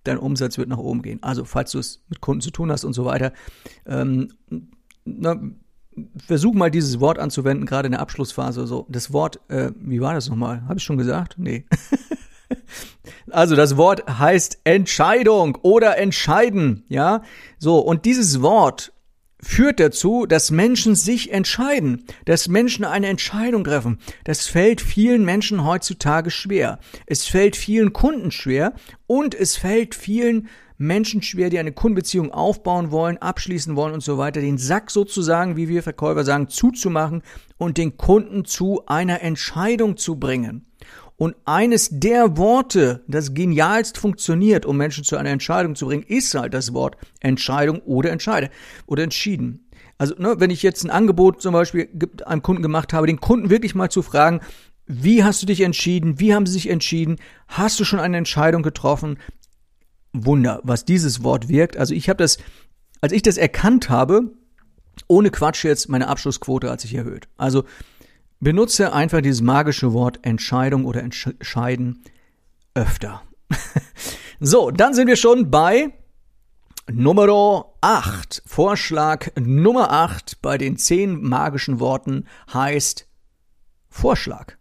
dein 0.04 0.18
Umsatz 0.18 0.58
wird 0.58 0.68
nach 0.68 0.78
oben 0.78 1.02
gehen. 1.02 1.22
Also, 1.22 1.44
falls 1.44 1.70
du 1.72 1.78
es 1.78 2.02
mit 2.08 2.20
Kunden 2.20 2.40
zu 2.40 2.50
tun 2.50 2.70
hast 2.70 2.84
und 2.84 2.92
so 2.92 3.04
weiter, 3.04 3.32
ähm, 3.86 4.28
na, 5.04 5.40
versuch 6.16 6.54
mal 6.54 6.70
dieses 6.70 7.00
Wort 7.00 7.18
anzuwenden, 7.18 7.66
gerade 7.66 7.86
in 7.86 7.92
der 7.92 8.00
Abschlussphase. 8.00 8.66
So, 8.66 8.86
das 8.88 9.12
Wort, 9.12 9.40
äh, 9.48 9.72
wie 9.76 10.00
war 10.00 10.14
das 10.14 10.28
nochmal? 10.28 10.62
Habe 10.66 10.78
ich 10.78 10.84
schon 10.84 10.98
gesagt? 10.98 11.36
Nee. 11.38 11.66
also 13.30 13.56
das 13.56 13.76
Wort 13.76 14.18
heißt 14.18 14.60
Entscheidung 14.64 15.56
oder 15.62 15.98
entscheiden, 15.98 16.84
ja. 16.88 17.22
So 17.58 17.78
und 17.78 18.04
dieses 18.04 18.42
Wort 18.42 18.91
führt 19.42 19.80
dazu, 19.80 20.26
dass 20.26 20.50
Menschen 20.50 20.94
sich 20.94 21.32
entscheiden, 21.32 22.04
dass 22.24 22.48
Menschen 22.48 22.84
eine 22.84 23.08
Entscheidung 23.08 23.64
treffen. 23.64 23.98
Das 24.24 24.46
fällt 24.46 24.80
vielen 24.80 25.24
Menschen 25.24 25.64
heutzutage 25.64 26.30
schwer. 26.30 26.78
Es 27.06 27.26
fällt 27.26 27.56
vielen 27.56 27.92
Kunden 27.92 28.30
schwer 28.30 28.74
und 29.06 29.34
es 29.34 29.56
fällt 29.56 29.94
vielen 29.94 30.48
Menschen 30.78 31.22
schwer, 31.22 31.48
die 31.50 31.58
eine 31.58 31.72
Kundenbeziehung 31.72 32.32
aufbauen 32.32 32.90
wollen, 32.90 33.18
abschließen 33.18 33.76
wollen 33.76 33.94
und 33.94 34.02
so 34.02 34.18
weiter, 34.18 34.40
den 34.40 34.58
Sack 34.58 34.90
sozusagen, 34.90 35.56
wie 35.56 35.68
wir 35.68 35.82
Verkäufer 35.82 36.24
sagen, 36.24 36.48
zuzumachen 36.48 37.22
und 37.56 37.78
den 37.78 37.96
Kunden 37.96 38.44
zu 38.44 38.84
einer 38.86 39.22
Entscheidung 39.22 39.96
zu 39.96 40.16
bringen. 40.16 40.66
Und 41.22 41.36
eines 41.44 41.88
der 41.92 42.36
Worte, 42.36 43.04
das 43.06 43.32
genialst 43.32 43.96
funktioniert, 43.96 44.66
um 44.66 44.76
Menschen 44.76 45.04
zu 45.04 45.16
einer 45.16 45.30
Entscheidung 45.30 45.76
zu 45.76 45.86
bringen, 45.86 46.02
ist 46.02 46.34
halt 46.34 46.52
das 46.52 46.74
Wort 46.74 46.96
Entscheidung 47.20 47.78
oder 47.82 48.10
entscheide 48.10 48.50
oder 48.88 49.04
entschieden. 49.04 49.68
Also, 49.98 50.16
ne, 50.18 50.34
wenn 50.38 50.50
ich 50.50 50.64
jetzt 50.64 50.82
ein 50.82 50.90
Angebot 50.90 51.40
zum 51.40 51.52
Beispiel 51.52 51.88
einem 52.26 52.42
Kunden 52.42 52.60
gemacht 52.60 52.92
habe, 52.92 53.06
den 53.06 53.20
Kunden 53.20 53.50
wirklich 53.50 53.76
mal 53.76 53.88
zu 53.88 54.02
fragen, 54.02 54.40
wie 54.88 55.22
hast 55.22 55.40
du 55.40 55.46
dich 55.46 55.60
entschieden? 55.60 56.18
Wie 56.18 56.34
haben 56.34 56.44
sie 56.44 56.54
sich 56.54 56.68
entschieden? 56.68 57.18
Hast 57.46 57.78
du 57.78 57.84
schon 57.84 58.00
eine 58.00 58.16
Entscheidung 58.16 58.64
getroffen? 58.64 59.16
Wunder, 60.12 60.58
was 60.64 60.84
dieses 60.84 61.22
Wort 61.22 61.48
wirkt. 61.48 61.76
Also 61.76 61.94
ich 61.94 62.08
habe 62.08 62.16
das 62.16 62.38
als 63.00 63.12
ich 63.12 63.22
das 63.22 63.36
erkannt 63.36 63.90
habe, 63.90 64.32
ohne 65.08 65.30
Quatsch 65.30 65.64
jetzt, 65.64 65.88
meine 65.88 66.08
Abschlussquote 66.08 66.70
hat 66.70 66.80
sich 66.80 66.94
erhöht. 66.94 67.28
Also 67.36 67.64
benutze 68.42 68.92
einfach 68.92 69.20
dieses 69.20 69.40
magische 69.40 69.92
Wort 69.92 70.18
Entscheidung 70.22 70.84
oder 70.84 71.00
Entscheiden 71.00 72.02
öfter. 72.74 73.22
so, 74.40 74.70
dann 74.70 74.94
sind 74.94 75.06
wir 75.06 75.16
schon 75.16 75.50
bei 75.50 75.92
Nummer 76.90 77.72
8. 77.80 78.42
Vorschlag 78.44 79.28
Nummer 79.38 79.92
8 79.92 80.42
bei 80.42 80.58
den 80.58 80.76
10 80.76 81.22
magischen 81.22 81.78
Worten 81.78 82.26
heißt 82.52 83.06
Vorschlag. 83.88 84.54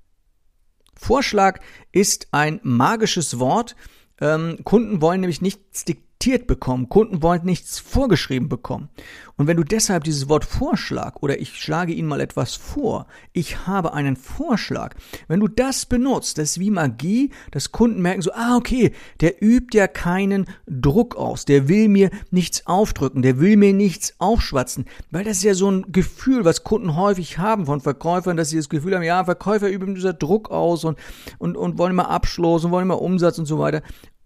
Vorschlag 0.96 1.60
ist 1.92 2.28
ein 2.32 2.60
magisches 2.62 3.40
Wort. 3.40 3.76
Ähm, 4.20 4.60
Kunden 4.64 5.02
wollen 5.02 5.22
nämlich 5.22 5.42
nichts 5.42 5.86
diktieren 5.86 6.11
diktiert 6.22 6.46
bekommen. 6.46 6.88
Kunden 6.88 7.24
wollen 7.24 7.44
nichts 7.46 7.80
vorgeschrieben 7.80 8.48
bekommen. 8.48 8.90
Und 9.38 9.48
wenn 9.48 9.58
du 9.58 9.64
deshalb 9.64 10.04
dieses 10.04 10.30
Wort 10.30 10.46
Vorschlag 10.46 11.16
oder 11.22 11.40
ich 11.40 11.60
schlage 11.60 11.94
Ihnen 11.94 12.08
mal 12.08 12.22
etwas 12.22 12.54
vor, 12.54 13.08
ich 13.34 13.66
habe 13.66 13.94
einen 13.94 14.16
Vorschlag, 14.16 14.94
wenn 15.28 15.40
du 15.40 15.48
das 15.48 15.88
benutzt, 15.88 16.38
das 16.38 16.52
ist 16.52 16.60
wie 16.60 16.70
Magie, 16.70 17.32
dass 17.50 17.72
Kunden 17.72 18.04
merken 18.04 18.22
so, 18.22 18.32
ah, 18.34 18.56
okay, 18.56 18.92
der 19.20 19.42
übt 19.42 19.76
ja 19.76 19.88
keinen 19.88 20.46
Druck 20.68 21.16
aus, 21.16 21.46
der 21.46 21.68
will 21.68 21.88
mir 21.88 22.12
nichts 22.30 22.68
aufdrücken, 22.68 23.24
der 23.24 23.40
will 23.40 23.58
mir 23.58 23.74
nichts 23.74 24.14
aufschwatzen, 24.20 24.86
weil 25.10 25.24
das 25.24 25.38
ist 25.38 25.44
ja 25.44 25.56
so 25.56 25.72
ein 25.72 25.92
Gefühl, 25.92 26.46
was 26.46 26.64
Kunden 26.64 26.96
häufig 26.96 27.40
haben 27.40 27.66
von 27.66 27.82
Verkäufern, 27.82 28.38
dass 28.38 28.50
sie 28.50 28.58
das 28.58 28.70
Gefühl 28.70 28.94
haben, 28.94 29.02
ja, 29.02 29.26
Verkäufer 29.26 29.70
üben 29.70 29.96
dieser 29.96 30.14
Druck 30.14 30.52
aus 30.52 30.84
und, 30.84 31.00
und, 31.40 31.58
und 31.58 31.80
wollen 31.80 31.94
immer 31.94 32.10
Abschluss 32.10 32.64
und 32.64 32.70
wollen 32.70 32.86
immer 32.86 33.02
Umsatz 33.02 33.40
und 33.40 33.48
so 33.48 33.58
weiter. 33.58 33.82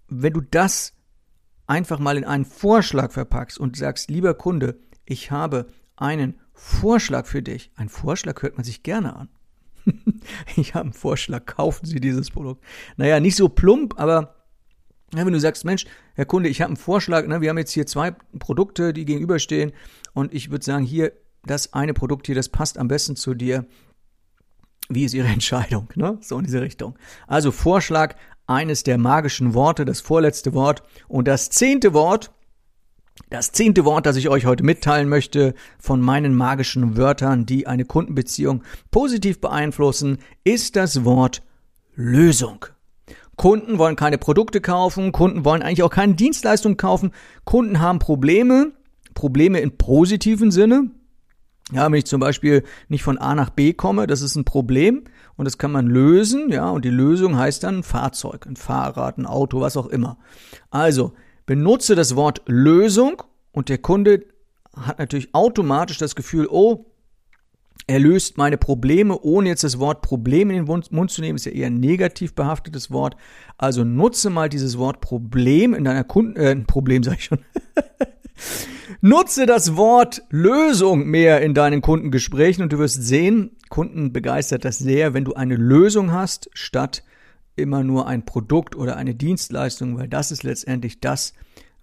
Wenn 0.10 0.34
du 0.34 0.42
das 0.42 0.95
einfach 1.68 2.00
mal 2.00 2.18
in 2.18 2.26
einen 2.26 2.46
Vorschlag 2.46 3.12
verpackst 3.12 3.60
und 3.60 3.78
sagst, 3.78 4.10
lieber 4.10 4.34
Kunde, 4.34 4.80
ich 5.06 5.32
habe 5.32 5.68
einen 5.96 6.40
Vorschlag 6.54 7.26
für 7.26 7.42
dich. 7.42 7.72
Ein 7.76 7.90
Vorschlag 7.90 8.42
hört 8.42 8.56
man 8.58 8.64
sich 8.64 8.84
gerne 8.84 9.16
an. 9.16 9.30
ich 10.56 10.74
habe 10.74 10.86
einen 10.86 10.94
Vorschlag, 10.94 11.46
kaufen 11.46 11.86
Sie 11.86 12.00
dieses 12.00 12.32
Produkt. 12.32 12.64
Naja, 12.98 13.20
nicht 13.20 13.36
so 13.36 13.50
plump, 13.50 14.00
aber 14.00 14.36
wenn 15.12 15.32
du 15.32 15.40
sagst, 15.40 15.66
Mensch, 15.66 15.86
Herr 16.16 16.26
Kunde, 16.26 16.50
ich 16.50 16.62
habe 16.62 16.70
einen 16.70 16.78
Vorschlag, 16.78 17.28
ne, 17.28 17.42
wir 17.42 17.50
haben 17.50 17.58
jetzt 17.58 17.72
hier 17.72 17.86
zwei 17.86 18.12
Produkte, 18.40 18.92
die 18.92 19.06
gegenüberstehen 19.06 19.72
und 20.14 20.34
ich 20.34 20.52
würde 20.52 20.66
sagen, 20.66 20.84
hier, 20.84 21.14
das 21.46 21.74
eine 21.74 21.94
Produkt 21.94 22.26
hier, 22.26 22.36
das 22.36 22.50
passt 22.50 22.78
am 22.78 22.88
besten 22.88 23.16
zu 23.16 23.36
dir. 23.36 23.66
Wie 24.90 25.06
ist 25.06 25.14
Ihre 25.14 25.28
Entscheidung? 25.34 25.90
Ne? 25.96 26.18
So 26.22 26.38
in 26.38 26.46
diese 26.46 26.62
Richtung. 26.62 26.98
Also 27.28 27.52
Vorschlag 27.52 28.16
eines 28.48 28.84
der 28.84 28.98
magischen 28.98 29.54
Worte, 29.54 29.86
das 29.86 30.02
vorletzte 30.02 30.54
Wort 30.54 30.84
und 31.08 31.28
das 31.28 31.50
zehnte 31.50 31.94
Wort, 31.94 32.32
das 33.30 33.52
zehnte 33.52 33.86
Wort, 33.86 34.06
das 34.06 34.18
ich 34.18 34.30
euch 34.30 34.46
heute 34.46 34.64
mitteilen 34.64 35.10
möchte 35.10 35.54
von 35.80 36.02
meinen 36.02 36.36
magischen 36.36 36.98
Wörtern, 36.98 37.46
die 37.46 37.66
eine 37.66 37.86
Kundenbeziehung 37.86 38.64
positiv 38.92 39.40
beeinflussen, 39.40 40.20
ist 40.44 40.76
das 40.76 41.06
Wort 41.06 41.42
Lösung. 41.96 42.66
Kunden 43.38 43.78
wollen 43.78 43.96
keine 43.96 44.18
Produkte 44.18 44.62
kaufen, 44.62 45.12
Kunden 45.12 45.46
wollen 45.46 45.62
eigentlich 45.62 45.84
auch 45.84 45.90
keine 45.90 46.16
Dienstleistungen 46.16 46.78
kaufen, 46.78 47.12
Kunden 47.44 47.80
haben 47.80 48.00
Probleme, 48.00 48.72
Probleme 49.14 49.60
im 49.60 49.78
positiven 49.78 50.52
Sinne. 50.52 50.92
Ja, 51.72 51.86
wenn 51.86 51.98
ich 51.98 52.06
zum 52.06 52.20
Beispiel 52.20 52.64
nicht 52.90 53.04
von 53.04 53.18
A 53.18 53.34
nach 53.34 53.50
B 53.50 53.74
komme, 53.74 54.08
das 54.08 54.22
ist 54.22 54.36
ein 54.36 54.46
Problem 54.46 55.06
und 55.38 55.46
das 55.46 55.58
kann 55.58 55.72
man 55.72 55.88
lösen, 55.88 56.50
ja, 56.52 56.70
und 56.70 56.86
die 56.86 56.90
Lösung 56.90 57.38
heißt 57.38 57.64
dann 57.64 57.80
ein 57.80 57.84
Fahrzeug, 57.84 58.46
ein 58.46 58.56
Fahrrad, 58.56 59.18
ein 59.18 59.26
Auto, 59.26 59.62
was 59.62 59.78
auch 59.78 59.88
immer. 59.88 60.18
Also, 60.70 61.14
benutze 61.46 61.96
das 61.96 62.16
Wort 62.16 62.42
Lösung 62.46 63.22
und 63.52 63.70
der 63.70 63.78
Kunde 63.78 64.26
hat 64.76 65.00
natürlich 65.00 65.34
automatisch 65.34 65.98
das 65.98 66.16
Gefühl, 66.16 66.48
oh, 66.50 66.86
er 67.88 68.00
löst 68.00 68.38
meine 68.38 68.58
Probleme, 68.58 69.20
ohne 69.20 69.50
jetzt 69.50 69.64
das 69.64 69.80
Wort 69.80 70.02
Problem 70.02 70.50
in 70.50 70.66
den 70.66 70.84
Mund 70.90 71.12
zu 71.12 71.22
nehmen, 71.22 71.36
ist 71.36 71.46
ja 71.46 71.52
eher 71.52 71.68
ein 71.68 71.80
negativ 71.80 72.34
behaftetes 72.34 72.90
Wort. 72.90 73.16
Also 73.58 73.84
nutze 73.84 74.30
mal 74.30 74.50
dieses 74.50 74.78
Wort 74.78 75.02
Problem 75.02 75.74
in 75.74 75.84
deiner 75.84 76.04
Kunden, 76.04 76.36
äh, 76.36 76.56
Problem 76.56 77.04
sag 77.04 77.20
ich 77.20 77.26
schon. 77.26 77.40
Nutze 79.02 79.46
das 79.46 79.76
Wort 79.76 80.24
Lösung 80.30 81.06
mehr 81.08 81.42
in 81.42 81.54
deinen 81.54 81.82
Kundengesprächen 81.82 82.64
und 82.64 82.74
du 82.74 82.80
wirst 82.80 83.04
sehen, 83.04 83.52
Kunden 83.70 84.14
begeistert 84.14 84.66
das 84.66 84.78
sehr, 84.78 85.14
wenn 85.14 85.26
du 85.26 85.34
eine 85.34 85.56
Lösung 85.56 86.12
hast, 86.12 86.50
statt 86.54 87.04
immer 87.56 87.84
nur 87.84 88.08
ein 88.08 88.26
Produkt 88.26 88.76
oder 88.76 88.98
eine 88.98 89.16
Dienstleistung, 89.16 89.98
weil 89.98 90.08
das 90.08 90.32
ist 90.32 90.44
letztendlich 90.44 91.00
das, 91.00 91.34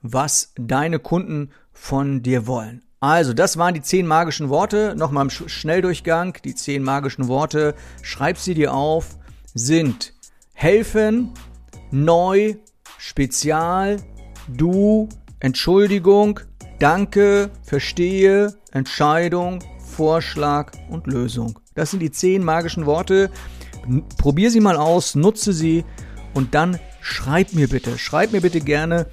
was 0.03 0.53
deine 0.57 0.99
Kunden 0.99 1.51
von 1.73 2.23
dir 2.23 2.47
wollen. 2.47 2.83
Also, 3.01 3.33
das 3.33 3.57
waren 3.57 3.75
die 3.75 3.83
zehn 3.83 4.07
magischen 4.07 4.49
Worte. 4.49 4.95
Nochmal 4.97 5.25
im 5.25 5.31
Schnelldurchgang. 5.31 6.39
Die 6.45 6.55
zehn 6.55 6.85
magischen 6.85 7.27
Worte, 7.27 7.75
schreib 8.03 8.39
sie 8.39 8.55
dir 8.55 8.73
auf, 8.73 9.19
sind 9.55 10.15
helfen, 10.53 11.33
neu, 11.91 12.55
spezial, 12.99 13.97
du, 14.47 15.09
Entschuldigung, 15.43 16.39
Danke, 16.79 17.51
Verstehe, 17.65 18.55
Entscheidung, 18.71 19.59
Vorschlag 19.85 20.71
und 20.89 21.09
Lösung. 21.09 21.59
Das 21.75 21.91
sind 21.91 21.99
die 21.99 22.13
zehn 22.13 22.45
magischen 22.45 22.87
Worte. 22.87 23.29
Probier 24.19 24.53
sie 24.53 24.61
mal 24.61 24.77
aus, 24.77 25.17
nutze 25.17 25.53
sie 25.53 25.85
und 26.33 26.55
dann 26.55 26.79
schreib 27.01 27.55
mir 27.55 27.69
bitte, 27.69 27.99
schreib 27.99 28.31
mir 28.31 28.41
bitte 28.41 28.61
gerne, 28.61 29.07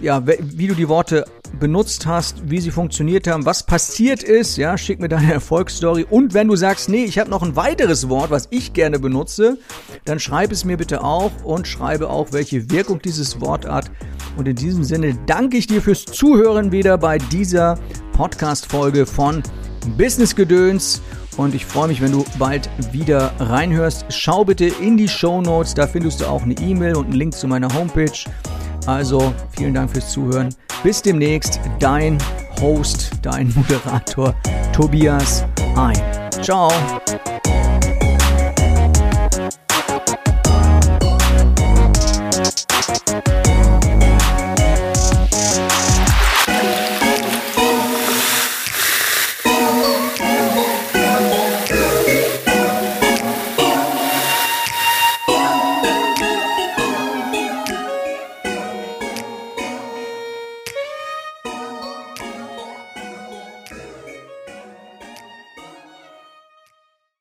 ja, 0.00 0.24
wie 0.24 0.68
du 0.68 0.74
die 0.74 0.88
Worte 0.88 1.24
benutzt 1.58 2.06
hast, 2.06 2.50
wie 2.50 2.60
sie 2.60 2.70
funktioniert 2.70 3.26
haben, 3.26 3.44
was 3.46 3.64
passiert 3.64 4.22
ist, 4.22 4.56
ja, 4.56 4.76
schick 4.76 5.00
mir 5.00 5.08
deine 5.08 5.32
Erfolgsstory 5.34 6.06
und 6.08 6.34
wenn 6.34 6.48
du 6.48 6.56
sagst, 6.56 6.88
nee, 6.88 7.04
ich 7.04 7.18
habe 7.18 7.30
noch 7.30 7.42
ein 7.42 7.56
weiteres 7.56 8.08
Wort, 8.08 8.30
was 8.30 8.48
ich 8.50 8.72
gerne 8.72 8.98
benutze, 8.98 9.58
dann 10.04 10.18
schreib 10.18 10.52
es 10.52 10.64
mir 10.64 10.76
bitte 10.76 11.02
auch 11.02 11.32
und 11.44 11.66
schreibe 11.66 12.10
auch, 12.10 12.32
welche 12.32 12.70
Wirkung 12.70 13.00
dieses 13.00 13.40
Wort 13.40 13.66
hat. 13.66 13.90
Und 14.36 14.46
in 14.46 14.56
diesem 14.56 14.84
Sinne 14.84 15.18
danke 15.26 15.56
ich 15.56 15.66
dir 15.66 15.80
fürs 15.80 16.04
Zuhören 16.04 16.72
wieder 16.72 16.98
bei 16.98 17.18
dieser 17.18 17.78
Podcast-Folge 18.12 19.06
von 19.06 19.42
Business 19.96 20.34
Gedöns. 20.36 21.00
Und 21.36 21.54
ich 21.54 21.66
freue 21.66 21.88
mich, 21.88 22.00
wenn 22.00 22.12
du 22.12 22.24
bald 22.38 22.68
wieder 22.92 23.32
reinhörst. 23.38 24.06
Schau 24.08 24.44
bitte 24.44 24.66
in 24.66 24.96
die 24.96 25.08
Show 25.08 25.42
Notes, 25.42 25.74
da 25.74 25.86
findest 25.86 26.20
du 26.20 26.26
auch 26.26 26.42
eine 26.42 26.54
E-Mail 26.54 26.96
und 26.96 27.06
einen 27.06 27.14
Link 27.14 27.34
zu 27.34 27.46
meiner 27.46 27.72
Homepage. 27.74 28.10
Also 28.86 29.32
vielen 29.50 29.74
Dank 29.74 29.90
fürs 29.90 30.10
Zuhören. 30.10 30.54
Bis 30.82 31.02
demnächst, 31.02 31.60
dein 31.80 32.18
Host, 32.60 33.10
dein 33.22 33.52
Moderator 33.54 34.34
Tobias 34.72 35.44
Ein. 35.76 36.00
Ciao. 36.42 36.70